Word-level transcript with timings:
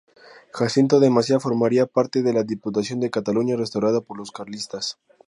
Jacinto 0.51 0.99
de 0.99 1.11
Maciá 1.11 1.39
formaría 1.39 1.85
parte 1.85 2.23
de 2.23 2.33
la 2.33 2.41
Diputación 2.41 2.99
de 2.99 3.11
Cataluña 3.11 3.55
restaurada 3.55 4.01
por 4.01 4.17
los 4.17 4.31
carlistas. 4.31 4.97